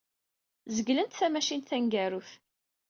[0.75, 2.29] Zeglent tamacint taneggarut.